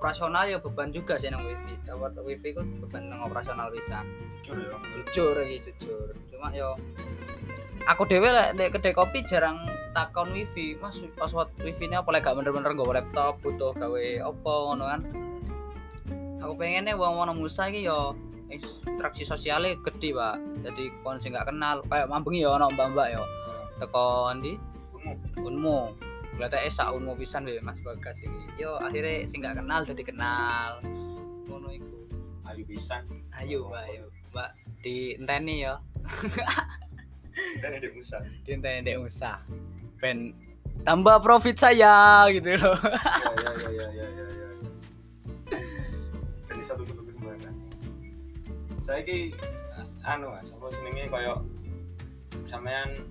operasional 0.04 0.44
ya 0.52 0.60
beban 0.60 0.92
juga 0.92 1.16
sih 1.16 1.32
nang 1.32 1.48
wifi. 1.48 1.80
Dapat 1.88 2.20
wifi 2.20 2.52
ku 2.52 2.60
beban 2.84 3.08
nang 3.08 3.24
operasional 3.24 3.72
bisa. 3.72 4.04
Jujur 4.44 4.60
ya 4.60 4.76
jujur 5.08 5.36
iki 5.48 5.72
jujur. 5.80 6.12
Cuma 6.28 6.52
yo 6.52 6.76
aku 7.88 8.04
dhewe 8.04 8.28
lek 8.28 8.60
di 8.60 8.68
kedai 8.68 8.92
kopi 8.92 9.24
jarang 9.24 9.64
takon 9.96 10.36
wifi. 10.36 10.76
Mas 10.76 11.00
password 11.16 11.56
wifi 11.64 11.88
ini 11.88 11.96
apa? 11.96 12.12
Lek 12.12 12.28
gak 12.28 12.36
bener-bener 12.36 12.76
nggawa 12.76 13.00
laptop 13.00 13.40
butuh 13.40 13.72
gawe 13.80 14.04
opo 14.28 14.76
ngono 14.76 14.84
kan. 14.92 15.02
Aku 16.44 16.60
pengennya 16.60 17.00
wong 17.00 17.24
wong 17.24 17.40
Musa 17.40 17.72
iki 17.72 17.88
yo 17.88 18.12
interaksi 18.52 19.24
sosialnya 19.24 19.80
gede 19.80 20.12
pak. 20.12 20.36
Jadi 20.68 20.92
kon 21.00 21.24
sing 21.24 21.32
gak 21.32 21.48
kenal 21.48 21.80
kayak 21.88 22.12
mambengi 22.12 22.44
yo 22.44 22.60
ono 22.60 22.68
mbak-mbak 22.76 23.08
yo. 23.16 23.24
Teko 23.80 24.36
ndi 24.36 24.60
Unmu. 25.04 25.48
unmu 25.48 25.80
Berarti 26.38 26.70
sak 26.74 26.94
unmu 26.94 27.14
pisan 27.14 27.46
we 27.46 27.62
Mas 27.62 27.78
Bagas 27.86 28.26
ini. 28.26 28.50
Yo 28.58 28.78
akhirnya 28.82 29.26
sing 29.30 29.46
gak 29.46 29.62
kenal 29.62 29.86
jadi 29.86 30.04
kenal. 30.04 30.82
Ngono 31.48 31.70
iku. 31.70 31.92
ayu 32.44 32.64
pisan 32.68 33.08
Ayo, 33.40 33.72
ayo. 33.74 34.12
Mbak 34.36 34.50
dienteni 34.84 35.66
ya. 35.66 35.80
dan 37.62 37.72
ada 37.74 37.90
musa 37.96 38.22
Dienteni 38.46 38.86
ndek 38.86 38.98
usah. 39.02 39.42
Ben 39.98 40.36
tambah 40.84 41.18
profit 41.24 41.56
saya 41.58 42.28
gitu 42.30 42.60
loh. 42.60 42.78
ya 42.78 43.34
ya 43.40 43.52
ya 43.72 43.88
ya 43.88 43.88
ya 43.90 44.08
ya 44.10 44.28
ya 44.28 44.50
dan 46.50 46.56
di 46.60 46.66
satu 46.66 46.84
sembarangan 46.86 47.56
saya 48.84 49.00
ki 49.06 49.32
anu 50.04 50.28
mas 50.36 50.52
apa 50.52 50.66
jenenge 50.76 51.08
koyo 51.08 51.36
sampean 52.44 53.08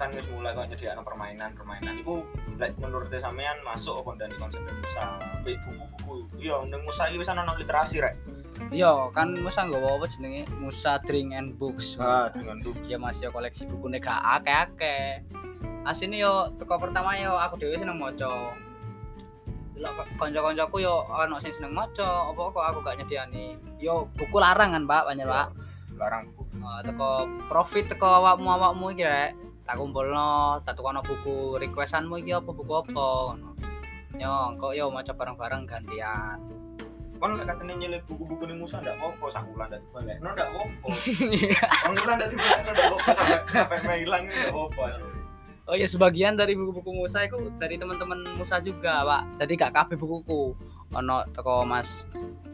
kan 0.00 0.08
wis 0.16 0.24
mulai 0.32 0.56
kok 0.56 0.72
nyediakno 0.72 1.04
permainan 1.04 1.50
permainan 1.52 2.00
iku 2.00 2.24
lek 2.60 2.72
menurut 2.80 3.08
sampean 3.12 3.56
masuk 3.64 4.00
apa 4.04 4.10
ndani 4.18 4.36
konsep 4.36 4.60
Musa 4.64 5.04
Be 5.44 5.56
buku-buku 5.64 6.14
iya 6.40 6.60
ning 6.68 6.82
Musa 6.84 7.08
iki 7.08 7.20
wis 7.22 7.30
ana 7.30 7.46
nang 7.46 7.56
literasi 7.56 8.02
rek 8.02 8.16
Yo, 8.70 9.10
kan 9.10 9.34
Musa 9.36 9.66
nggawa 9.66 9.98
apa 9.98 10.06
jenenge? 10.12 10.46
Musa 10.60 11.00
Drink 11.02 11.34
and 11.34 11.56
Books. 11.58 11.98
ah 11.98 12.30
dengan 12.30 12.62
tuh 12.62 12.76
Ya 12.86 13.00
Mas 13.00 13.18
yo 13.18 13.32
koleksi 13.34 13.66
buku 13.66 13.90
gak 13.98 14.22
akeh-akeh. 14.38 15.24
Asine 15.82 16.20
yo 16.20 16.52
teko 16.60 16.78
pertama 16.78 17.16
yo 17.18 17.34
aku 17.36 17.58
dhewe 17.58 17.74
seneng 17.74 17.98
maca. 17.98 18.54
Delok 19.74 19.92
kok 19.98 20.06
kanca-kancaku 20.14 20.84
yo 20.84 21.04
ana 21.10 21.42
sing 21.42 21.50
seneng 21.52 21.74
maca, 21.74 22.30
apa 22.30 22.40
kok 22.54 22.64
aku 22.70 22.78
gak 22.86 22.96
nyediani. 23.02 23.58
Yo 23.82 24.06
buku 24.14 24.36
larang 24.38 24.78
kan, 24.78 24.84
Pak, 24.86 25.10
banyak, 25.10 25.26
Pak. 25.26 25.48
larang 25.98 26.24
buku 26.30 26.42
Uh, 26.62 26.78
teko 26.86 27.26
profit 27.50 27.90
teko 27.90 28.06
awakmu 28.22 28.46
awakmu 28.54 28.94
iki 28.94 29.02
rek. 29.02 29.34
Tak 29.62 29.78
kumpulno, 29.78 30.58
tak 30.66 30.74
tukono 30.74 31.00
buku 31.06 31.58
requestanmu 31.62 32.18
iki 32.18 32.34
apa 32.34 32.50
buku 32.50 32.72
apa 32.72 33.06
ngono. 33.32 33.50
Yo, 34.18 34.58
kok 34.58 34.72
yo 34.74 34.90
maca 34.92 35.12
bareng-bareng 35.14 35.64
gantian. 35.64 36.62
kon 37.22 37.38
lek 37.38 37.46
katene 37.46 37.78
nyelip 37.78 38.02
buku-buku 38.10 38.50
ning 38.50 38.58
Musa 38.58 38.82
ndak 38.82 38.98
apa 38.98 39.24
sak 39.30 39.46
wulan 39.46 39.70
ndak 39.70 39.78
balik 39.94 40.18
no 40.18 40.34
ndak 40.34 40.50
apa 40.50 40.66
kon 40.82 41.94
wulan 41.94 42.14
ndak 42.18 42.28
balik 42.34 42.60
ndak 42.66 42.74
apa 42.82 42.96
sampai 43.14 43.38
sampai 43.46 43.78
mailang 43.86 44.22
ndak 44.26 44.50
apa 44.50 44.84
Oh 45.70 45.78
ya 45.78 45.86
sebagian 45.86 46.34
dari 46.34 46.58
buku-buku 46.58 46.90
Musa 46.90 47.22
itu 47.22 47.38
dari 47.54 47.78
teman-teman 47.78 48.26
Musa 48.34 48.58
juga, 48.58 49.06
Pak. 49.06 49.38
Jadi 49.38 49.52
gak 49.54 49.70
kabeh 49.70 49.94
bukuku. 49.94 50.58
Ono 50.98 51.22
teko 51.30 51.62
Mas 51.62 52.02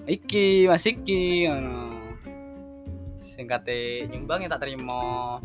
Iki, 0.05 0.69
Mas 0.69 0.85
Iki 0.85 1.49
ngono. 1.49 1.88
Sing 3.25 3.49
kate 3.49 4.05
nyumbang 4.12 4.45
ya 4.45 4.53
tak 4.53 4.69
terima. 4.69 5.41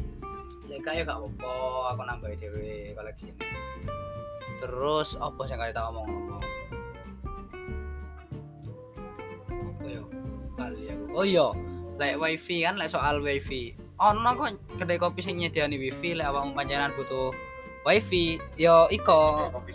Gak 0.82 0.94
ya 0.98 1.04
gak 1.06 1.22
apa-apa, 1.22 1.54
aku 1.94 2.02
nambahi 2.02 2.36
dhewe 2.42 2.98
koleksi 2.98 3.30
ini. 3.30 3.46
Terus 4.58 5.20
apa 5.22 5.42
sing 5.46 5.62
kate 5.62 5.76
tak 5.76 5.86
ngomong? 5.92 6.10
Apa 9.54 9.86
yo? 9.86 10.04
Bali 10.58 10.90
aku. 10.90 11.04
Oh 11.14 11.26
iya, 11.28 11.48
lek 12.02 12.18
wifi 12.18 12.66
kan 12.66 12.82
lek 12.82 12.90
soal 12.90 13.22
wifi. 13.22 13.78
Ono 14.02 14.30
kok 14.34 14.80
kedai 14.82 14.98
kopi 14.98 15.22
sing 15.22 15.38
nyediani 15.38 15.78
wifi 15.78 16.18
lek 16.18 16.28
awakmu 16.28 16.58
panjenengan 16.58 16.92
butuh 16.98 17.30
wifi 17.84 18.40
yo 18.56 18.88
iko 18.88 19.52
kopi 19.52 19.72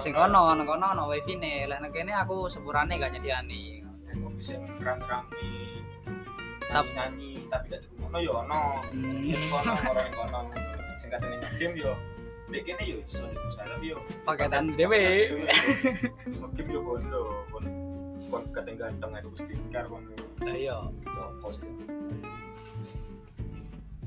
sing 0.00 0.12
kono 0.16 0.56
nang 0.56 0.64
kono 0.64 0.86
ono 0.96 1.04
wifi 1.12 1.36
ne 1.36 1.68
lek 1.68 1.80
nang 1.84 1.92
kene 1.92 2.12
aku 2.16 2.48
sepurane 2.48 2.96
gak 2.96 3.12
nyediani 3.12 3.84
kopi 4.16 4.40
sing 4.40 4.60
rame-rame 4.80 5.44
Tap- 6.72 6.88
nyanyi 6.96 7.44
tapi 7.52 7.76
gak 7.76 7.84
dirungokno 8.10 8.18
yo 8.26 8.32
ono. 8.42 8.60
Hmm. 8.90 9.22
Yen 9.22 9.42
kono 9.50 9.72
orang 9.86 10.06
yang 10.10 10.14
kono. 10.18 10.40
Sing 10.98 11.08
katene 11.10 11.36
game 11.58 11.76
yo 11.78 11.94
Dek 12.50 12.66
kene 12.66 12.82
yo 12.82 12.98
iso 13.06 13.22
nek 13.30 13.46
usaha 13.46 13.70
tapi 13.70 13.94
yo 13.94 13.98
paketan 14.26 14.74
dhewe. 14.74 15.02
Game 16.58 16.70
yo 16.74 16.80
bondo 16.82 17.46
kon 17.54 17.64
kon 18.26 18.44
kateng 18.50 18.74
ganteng 18.74 19.14
ada 19.14 19.30
stiker 19.38 19.84
kon 19.86 20.02
iya. 20.50 20.76
Yo 20.82 21.24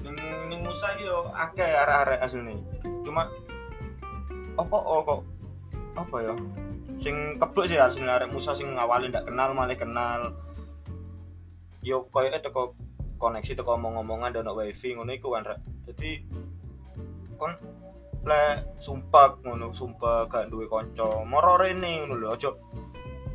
yo 0.04 0.10
ning 0.12 0.18
ning 0.52 0.60
Musa 0.60 0.92
yo 1.00 1.32
akeh 1.32 1.64
arek-arek 1.64 2.20
asline. 2.20 2.60
Cuma 3.08 3.32
apa 4.60 4.76
oh 4.76 5.00
kok 5.08 5.22
apa 5.96 6.16
ya? 6.20 6.36
Sing 7.00 7.40
kebek 7.40 7.72
sih 7.72 7.80
asline 7.80 8.12
arek 8.12 8.28
Musa 8.28 8.52
sing 8.52 8.76
ngawali 8.76 9.08
ndak 9.08 9.24
kenal 9.24 9.56
malah 9.56 9.80
kenal. 9.80 10.36
Yo 11.80 12.12
koyo 12.12 12.28
teko 12.44 12.76
koneksi 13.24 13.56
teko 13.56 13.80
omong-omongan 13.80 14.36
dan 14.36 14.52
wifi 14.52 14.92
ngono 15.00 15.16
iku 15.16 15.32
kan 15.32 15.48
dadi 15.88 16.20
kon 17.40 17.56
le 18.28 18.76
sumpah 18.76 19.40
ngono 19.40 19.72
sumpah 19.72 20.28
gak 20.28 20.52
duwe 20.52 20.68
kanca. 20.68 21.24
Moro 21.24 21.56
rene 21.56 22.04
ngono 22.04 22.20
lho 22.20 22.28
aja 22.36 22.52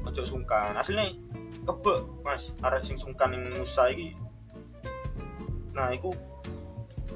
aja 0.04 0.22
sungkan. 0.28 0.76
Asline 0.76 1.16
kebek 1.64 2.04
mas. 2.20 2.52
Arek 2.60 2.84
sing 2.84 3.00
sungkan 3.00 3.32
ning 3.32 3.48
Musa 3.56 3.88
iki. 3.88 4.12
Nah 5.72 5.88
iku 5.96 6.12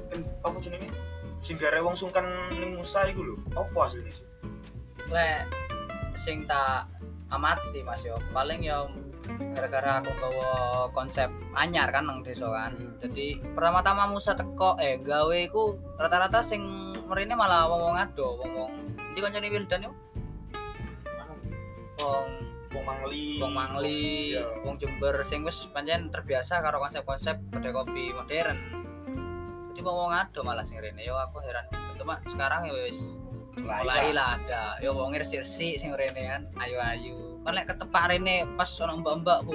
kan 0.09 0.25
apa 0.41 0.57
jenenge? 0.57 0.89
Sing 1.41 1.61
gare 1.61 1.77
wong 1.85 1.93
sungkan 1.93 2.25
ning 2.57 2.73
Musa 2.73 3.05
iku 3.05 3.21
lho. 3.21 3.35
Apa 3.53 3.93
sih 3.93 4.01
lek 5.13 5.45
sing 6.17 6.49
tak 6.49 6.89
amati 7.29 7.81
Mas 7.85 8.01
yo. 8.01 8.17
Paling 8.33 8.65
yo 8.65 8.89
gara-gara 9.55 10.03
aku 10.03 10.11
gawa 10.19 10.51
konsep 10.91 11.31
anyar 11.55 11.89
kan 11.89 12.03
nang 12.05 12.21
desa 12.21 12.47
kan 12.51 12.75
jadi 12.99 13.39
pertama-tama 13.55 14.11
Musa 14.11 14.35
teko 14.35 14.75
eh 14.79 14.99
gawe 14.99 15.37
iku 15.47 15.79
rata-rata 15.95 16.43
sing 16.43 16.63
merine 17.07 17.35
malah 17.35 17.67
wong-wong 17.71 17.95
ado 17.95 18.39
wong-wong 18.39 18.71
ndi 19.13 19.19
kancane 19.23 19.47
Wildan 19.51 19.87
yo 19.87 19.91
anu 21.21 21.33
wong 22.01 22.29
wong 22.73 22.83
mangli 22.83 23.37
wong 23.37 23.53
Mangli, 23.53 24.33
Iya. 24.33 24.65
wong 24.65 24.75
Jember 24.81 25.21
sing 25.21 25.45
wis 25.45 25.69
pancen 25.69 26.09
terbiasa 26.09 26.59
karo 26.65 26.81
konsep-konsep 26.81 27.37
kedai 27.53 27.69
kopi 27.69 28.09
modern. 28.09 28.57
Jadi 29.73 29.81
wong 29.85 29.97
wong 30.09 30.13
ado 30.13 30.41
malah 30.41 30.65
sing 30.65 30.81
rene 30.81 31.05
yo 31.05 31.13
aku 31.13 31.37
heran. 31.45 31.69
Cuma 32.01 32.17
sekarang 32.25 32.65
ya 32.65 32.73
wis 32.89 33.13
mulai 33.61 34.09
lah 34.09 34.41
ada. 34.41 34.81
Yo 34.81 34.97
wong 34.97 35.13
resik 35.13 35.45
sing 35.45 35.93
rene 35.93 36.21
kan 36.25 36.41
ayu-ayu. 36.57 37.32
Kan 37.43 37.51
lek 37.53 37.67
ketepak 37.67 38.03
rene 38.09 38.47
pas 38.55 38.69
ono 38.79 38.93
mbak-mbak 38.99 39.39
bu. 39.43 39.53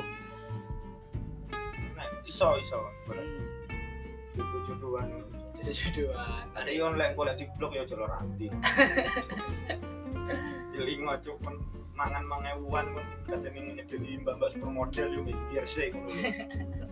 nah, 1.97 2.07
iso 2.25 2.49
iso 2.61 2.79
jodoh-jodohan 4.37 5.09
Jodoh-jodohan. 5.59 6.45
ada 6.55 6.71
yang 6.71 6.95
lek 6.95 7.17
golek 7.17 7.35
di 7.41 7.45
blog 7.59 7.75
ya 7.75 7.83
jalur 7.83 8.07
randi 8.07 8.47
Jelingo 10.73 11.15
cuk 11.19 11.37
men 11.43 11.57
mangan 11.99 12.23
mangewuan 12.23 12.87
kon 12.95 13.07
katene 13.27 13.75
nyedeni 13.75 14.23
mbak-mbak 14.23 14.55
supermodel 14.55 15.11
yo 15.11 15.21
mikir 15.27 15.67
sih. 15.67 15.91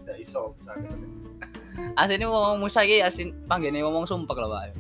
Ndak 0.02 0.18
iso 0.18 0.50
sakit. 0.66 0.98
Asine 1.94 2.26
wong 2.26 2.58
Musa 2.58 2.82
iki 2.82 2.98
asin 2.98 3.30
panggene 3.46 3.86
wong 3.86 4.02
sumpek 4.02 4.34
lho, 4.34 4.50
Pak. 4.50 4.74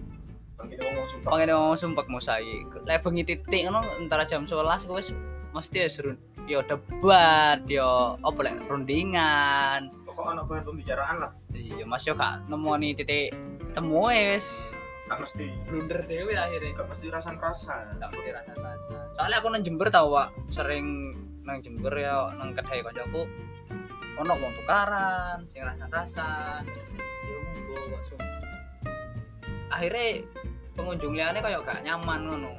Bangkine 0.58 0.82
wong 0.82 1.06
sumpah. 1.06 1.28
Panggene 1.30 1.54
wong 1.54 1.78
sumpek 1.78 2.06
Musa 2.10 2.42
iki. 2.42 2.66
Lek 2.82 3.06
bengi 3.06 3.22
titik 3.22 3.70
ngono 3.70 3.86
antara 3.94 4.26
jam 4.26 4.42
11 4.42 4.90
ku 4.90 4.98
wis 4.98 5.14
mesti 5.56 5.76
wis 5.80 5.96
run- 5.98 6.20
yo 6.44 6.60
debat, 6.62 7.64
yo 7.66 8.20
apa 8.20 8.38
lek 8.38 8.68
rundingan. 8.68 9.88
Pokok 10.04 10.24
ana 10.30 10.44
bahan 10.44 10.62
pembicaraan 10.62 11.16
lah. 11.18 11.30
Iya, 11.50 11.82
Mas 11.82 12.04
yo 12.04 12.12
gak 12.12 12.44
nemoni 12.46 12.92
titik 12.92 13.32
temu 13.72 14.06
wis 14.06 14.44
Gak 15.06 15.22
mesti 15.22 15.46
blunder 15.64 16.02
dhewe 16.04 16.34
akhirnya. 16.34 16.76
gak 16.76 16.88
mesti 16.90 17.06
rasan-rasan. 17.08 17.96
Gak 17.96 18.10
mesti 18.10 18.30
rasa-rasa. 18.30 18.96
Soalnya 19.14 19.36
aku 19.38 19.48
nang 19.48 19.62
Jember 19.62 19.86
tau, 19.86 20.10
Pak. 20.10 20.28
Sering 20.50 20.86
nang 21.46 21.62
Jember 21.62 21.94
ya 21.94 22.34
nang 22.34 22.50
kedai 22.52 22.82
kancaku 22.82 23.22
ono 24.16 24.32
wong 24.34 24.52
tukaran, 24.58 25.46
sing 25.46 25.62
rasan-rasan. 25.62 26.66
Yo 27.22 27.38
monggo 27.38 27.74
kok. 28.02 28.18
Akhirnya 29.70 30.26
pengunjung 30.74 31.14
liane 31.14 31.38
kayak 31.38 31.62
gak 31.62 31.80
nyaman 31.82 32.20
ngono. 32.26 32.52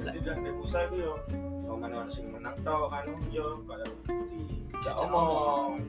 Jadi 0.00 0.18
dan 0.24 0.40
di 0.40 0.50
Musa 0.56 0.88
itu 0.88 0.96
yo 1.04 1.14
Soman 1.68 1.92
ono 1.92 2.10
sing 2.10 2.26
menang 2.32 2.56
tok 2.64 2.90
anu 2.90 3.14
yo 3.30 3.60
kaya 3.68 3.86
di 4.80 4.90
omong. 4.96 5.84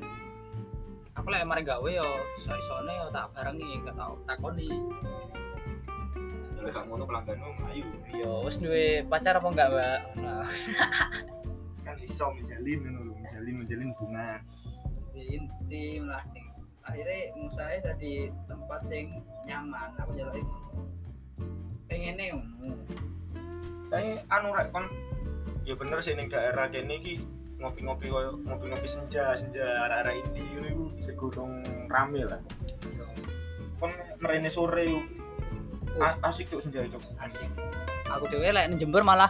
aku 1.12 1.28
lek 1.28 1.48
mari 1.48 1.64
gawe 1.64 1.90
yo 1.90 2.08
iso-isone 2.40 2.92
yo 2.92 3.08
tak 3.10 3.32
barengi 3.34 3.82
gak 3.82 3.96
tau 3.96 4.14
takoni. 4.28 4.70
Lek 6.60 6.72
gak 6.76 6.86
ngono 6.86 7.04
pelangganmu 7.08 7.66
ayu. 7.72 7.88
yo 8.14 8.46
wis 8.46 8.60
duwe 8.60 9.02
pacar 9.08 9.40
apa 9.40 9.48
enggak 9.48 9.70
mbak? 9.72 10.00
Nah. 10.20 10.46
Kan 11.88 11.98
iso 11.98 12.30
menjalin 12.36 12.78
ngono 12.86 13.00
lho, 13.10 13.14
menjalin 13.18 13.56
menjalin 13.64 13.90
hubungan. 13.96 14.40
intim 15.22 16.10
lah 16.10 16.24
sing 16.34 16.46
akhirnya 16.82 17.30
musahe 17.38 17.78
dadi 17.80 18.34
tempat 18.50 18.82
sing 18.90 19.22
nyaman 19.46 19.94
aku 20.02 20.18
jaluk 20.18 20.42
iku 20.42 20.58
pengennya 21.86 22.38
ngono 22.38 23.11
Tapi 23.92 24.24
anu 24.26 24.56
rek 24.56 24.72
kon 24.72 24.88
ya 25.62 25.76
bener 25.76 26.00
sih 26.00 26.16
ning 26.16 26.26
daerah 26.26 26.66
kene 26.66 26.96
iki 26.96 27.20
ngopi-ngopi 27.60 28.08
koyo 28.08 28.40
ngopi-ngopi 28.42 28.88
senja 28.88 29.36
senja 29.36 29.62
arek-arek 29.86 30.16
inti 30.26 30.42
ngono 30.50 30.68
iku 30.68 30.86
segurung 30.98 31.52
rame 31.86 32.24
lah. 32.24 32.40
Kon 33.78 33.92
merene 34.18 34.48
sore 34.48 34.88
iku 34.88 35.00
a- 36.00 36.18
asik 36.24 36.48
tuh 36.48 36.58
senja 36.58 36.82
itu. 36.82 36.98
asik 37.20 37.52
aku 38.08 38.26
dhewe 38.28 38.50
lek 38.50 38.66
ning 38.68 38.80
Jember 38.80 39.04
malah 39.04 39.30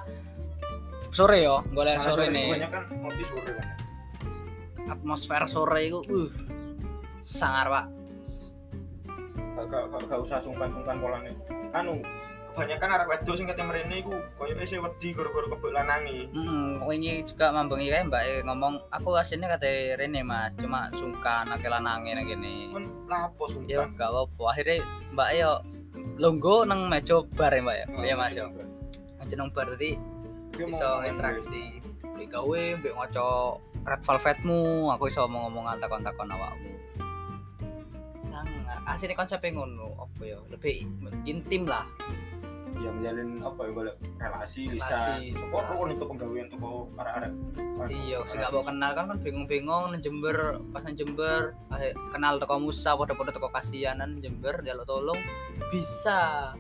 sore 1.10 1.42
yo 1.42 1.66
golek 1.70 2.00
Malah 2.00 2.06
sore 2.08 2.26
nih 2.30 2.46
banyak 2.56 2.70
kan 2.72 2.84
ngopi 2.88 3.24
sore 3.26 3.52
kan. 3.52 3.68
atmosfer 4.88 5.44
sore 5.46 5.80
iku 5.84 6.00
uh 6.06 6.30
sangar 7.20 7.68
pak 7.68 7.86
Gak 9.52 9.66
gak 9.68 9.84
gak, 9.94 10.02
gak 10.10 10.20
usah 10.20 10.40
sungkan-sungkan 10.42 10.98
polane. 10.98 11.32
Anu 11.72 12.02
kebanyakan 12.52 12.90
arek 13.00 13.08
wedok 13.08 13.36
sing 13.40 13.48
kate 13.48 13.64
mrene 13.64 13.96
iku 14.04 14.12
koyo 14.36 14.54
isih 14.60 14.84
wedi 14.84 15.16
gara-gara 15.16 15.48
kebek 15.48 15.72
lanangi. 15.72 16.20
Hmm, 16.36 16.84
wingi 16.84 17.24
juga 17.24 17.56
mambengi 17.56 17.88
kae 17.88 18.04
Mbak 18.04 18.24
E 18.28 18.34
ngomong 18.44 18.74
aku 18.92 19.16
aslinya 19.16 19.56
kata 19.56 19.96
Rene 19.96 20.20
Mas, 20.20 20.52
cuma 20.60 20.92
sungkan 20.92 21.48
akeh 21.48 21.72
lanange 21.72 22.12
nang 22.12 22.28
kene. 22.28 22.76
Kon 22.76 22.86
lapo 23.08 23.48
Ya 23.72 23.88
sungkan. 23.88 23.96
gak 23.96 24.10
apa-apa. 24.12 24.44
Akhirnya 24.52 24.76
Mbak 25.16 25.30
E 25.32 25.38
yo 25.40 25.54
longgo 26.20 26.56
nang 26.68 26.92
meja 26.92 27.24
bar 27.40 27.56
ya 27.56 27.64
Mbak 27.64 27.76
ya. 27.80 27.86
Iya 28.04 28.16
Mas 28.20 28.36
yo. 28.36 28.46
Nang 29.32 29.50
bar 29.56 29.66
tadi 29.72 29.96
iso 30.60 30.90
interaksi. 31.08 31.80
Mbek 32.04 32.28
gawe, 32.36 32.62
mbek 32.84 32.94
ngoco 33.00 33.30
red 33.88 34.02
velvetmu, 34.04 34.92
aku 34.92 35.08
iso 35.08 35.24
ngomong 35.24 35.72
takon-takon 35.80 36.36
awakmu. 36.36 36.72
Sangat 38.22 38.80
asli 38.86 39.16
konsepnya 39.16 39.56
ngono 39.56 39.96
apa 39.98 40.22
ya 40.28 40.38
lebih 40.52 40.84
intim 41.24 41.64
lah 41.66 41.88
ya 42.80 42.90
menjalin 42.94 43.30
apa 43.44 43.60
ya 43.68 43.72
golek 43.76 43.96
relasi 44.16 44.62
bisa 44.72 45.20
support 45.36 45.66
rukun 45.68 45.90
itu 45.92 46.06
penggawean 46.08 46.48
toko 46.48 46.88
arek-arek 46.96 47.32
iya 47.90 48.18
sing 48.30 48.40
gak 48.40 48.54
mau 48.54 48.64
kenal 48.64 48.92
kan 48.94 49.06
kan 49.10 49.18
bingung-bingung 49.20 49.92
nang 49.92 50.02
Jember 50.02 50.62
pas 50.72 50.82
nang 50.86 50.96
Jember 50.96 51.58
kenal 52.14 52.38
toko 52.38 52.62
Musa 52.62 52.94
padha-padha 52.94 53.34
toko 53.34 53.50
kasianan 53.50 54.22
Jember 54.22 54.62
jaluk 54.62 54.86
tolong 54.86 55.18
bisa. 55.74 56.54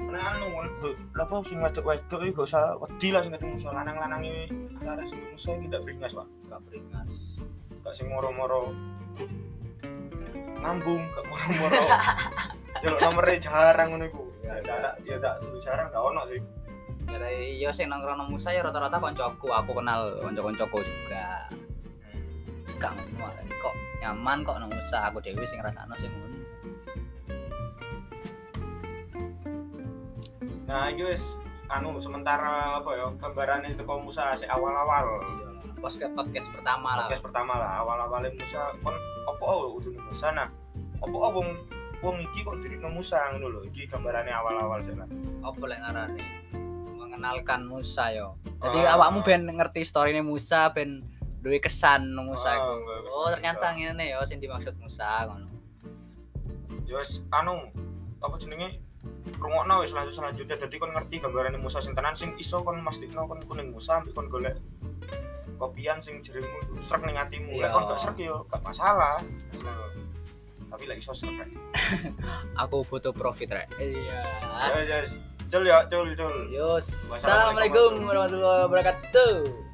Nah 0.00 0.22
anu 0.34 0.46
kan 0.56 0.68
lha 1.14 1.22
apa 1.22 1.34
sing 1.44 1.58
wedok-wedok 1.60 2.20
iki 2.24 2.32
gak 2.32 2.48
usah 2.48 2.74
wedi 2.80 3.08
lah 3.12 3.20
sing 3.20 3.36
ketemu 3.36 3.56
lanang-lanang 3.68 4.20
iki 4.24 4.44
arek 4.82 5.06
sing 5.06 5.18
musuh 5.30 5.54
iki 5.60 5.68
ndak 5.68 5.82
beringas 5.84 6.16
Pak. 6.16 6.26
Gak 6.48 6.60
beringas. 6.66 7.08
Gak 7.84 7.94
sing 7.94 8.06
moro-moro. 8.08 8.72
Ngambung 10.64 11.02
gak 11.12 11.24
moro-moro. 11.28 11.82
Jaluk 12.82 13.00
nomere 13.04 13.36
jarang 13.36 13.92
ngono 13.92 14.04
iku 14.08 14.22
ya 14.58 14.72
tak 14.74 14.94
ya 15.06 15.16
tak 15.90 16.02
ono 16.02 16.22
sih. 16.26 16.40
Dari 17.06 17.58
iya 17.58 17.70
sing 17.74 17.90
nongkrong 17.90 18.18
nang 18.18 18.28
Musa 18.30 18.54
ya 18.54 18.62
rata-rata 18.62 19.02
koncoku. 19.02 19.50
Aku 19.50 19.70
kenal 19.74 20.18
konco-koncoku 20.22 20.78
juga. 20.82 21.50
Gak 22.80 22.92
ngono 22.96 23.42
kok 23.60 23.74
nyaman 24.00 24.46
kok 24.46 24.56
nang 24.58 24.70
Musa? 24.70 25.10
Aku 25.10 25.18
dewi 25.18 25.44
sing 25.46 25.58
rasakno 25.60 25.94
sing 25.98 26.12
ngono. 26.12 26.38
Nah 30.70 30.90
wis 30.94 31.38
anu 31.70 31.98
sementara 32.02 32.82
apa 32.82 32.90
ya 32.94 33.06
gambaran 33.18 33.70
itu 33.70 33.82
kok 33.82 34.02
Musa 34.02 34.38
sik 34.38 34.50
awal-awal. 34.50 35.22
Iya 35.22 35.50
podcast 35.80 36.12
podcast 36.12 36.48
pertama 36.52 36.88
lah. 36.94 37.08
Podcast 37.08 37.24
pertama 37.24 37.52
lah 37.56 37.70
awal-awalnya 37.82 38.30
Musa 38.36 38.60
kon 38.84 38.94
apa 39.26 39.44
oh 39.48 39.80
udah 39.80 39.92
Musa 40.06 40.28
nah. 40.30 40.48
Apa 41.00 41.16
oh 41.16 41.48
wong 42.00 42.16
iki 42.20 42.40
kok 42.42 42.56
diri 42.60 42.76
Musa 42.80 43.16
ngono 43.32 43.46
lho 43.48 43.60
iki 43.64 43.86
gambarannya 43.86 44.34
awal-awal 44.34 44.80
sih 44.82 44.92
lah. 44.96 45.08
Apa 45.40 45.62
lek 45.64 45.78
ngarani? 45.78 46.20
Mengenalkan 46.96 47.60
Musa 47.64 48.10
yo. 48.10 48.36
Jadi 48.60 48.78
Ah. 48.84 48.96
awakmu 48.96 49.20
ben 49.22 49.46
ngerti 49.46 49.84
story 49.84 50.16
Musa 50.20 50.68
ben 50.72 51.04
duwe 51.40 51.56
kesan 51.56 52.12
nang 52.12 52.28
Musa 52.28 52.52
kesan 52.52 53.08
oh 53.08 53.28
ternyata 53.32 53.72
ngene 53.72 54.12
yo 54.12 54.20
sing 54.28 54.36
dimaksud 54.38 54.76
Musa 54.76 55.24
ngono. 55.24 55.48
Ya 56.84 56.98
wis 56.98 57.24
anu 57.30 57.72
apa 58.20 58.36
jenenge? 58.36 58.80
Rungokno 59.40 59.80
wis 59.80 59.96
lanjut 59.96 60.12
selanjutnya. 60.12 60.56
Jadi 60.56 60.76
kon 60.76 60.92
ngerti 60.92 61.20
gambarannya 61.20 61.56
Musa 61.56 61.80
sing 61.80 61.96
tenan 61.96 62.12
sing 62.12 62.36
iso 62.36 62.60
kon 62.60 62.80
mastikno 62.80 63.24
kon 63.24 63.40
kuning 63.44 63.72
Musa 63.72 64.00
ambek 64.00 64.12
kon 64.12 64.28
golek 64.28 64.56
kopian 65.56 66.00
sing 66.00 66.20
jerimu 66.20 66.80
srek 66.80 67.04
ning 67.04 67.16
atimu. 67.16 67.56
Lek 67.56 67.68
Iya. 67.68 67.72
kon 67.72 67.84
gak 67.86 68.00
srek 68.00 68.18
yo 68.18 68.44
gak 68.48 68.60
masalah 68.60 69.20
tapi 70.70 70.84
iso 70.96 71.12
srek 71.12 71.34
rek. 71.42 71.50
aku 72.62 72.86
butuh 72.86 73.10
profit 73.10 73.50
rek. 73.50 73.68
Iya. 73.76 74.22
Ya 74.78 74.80
ya 74.86 74.98
cul 75.50 75.66
ya. 75.66 75.82
Cul 75.90 76.14
cul. 76.14 76.34
Yo 76.48 76.78
Wassalamualaikum 76.78 77.18
assalamualaikum 77.18 77.92
warahmatullahi 78.06 78.60
wabarakatuh 78.70 79.69